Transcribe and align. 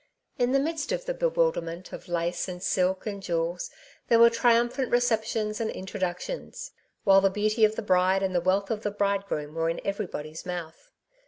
In 0.39 0.51
the 0.51 0.59
midst 0.59 0.91
of 0.91 1.05
the 1.05 1.13
bewilderment 1.13 1.93
of 1.93 2.07
lace 2.07 2.47
and 2.47 2.63
silk 2.63 3.05
and 3.05 3.21
jewels, 3.21 3.69
there 4.07 4.17
were 4.17 4.31
triumphant 4.31 4.89
receptions 4.91 5.61
and 5.61 5.69
intro 5.69 5.99
ductions; 5.99 6.71
while 7.03 7.21
the 7.21 7.29
beauty 7.29 7.63
of 7.65 7.75
the 7.75 7.83
bride 7.83 8.23
and 8.23 8.33
the 8.33 8.41
wealth 8.41 8.71
of 8.71 8.81
the 8.81 8.89
bridegroom 8.89 9.53
were 9.53 9.69
in 9.69 9.79
everybody's 9.85 10.43
mouth. 10.43 10.89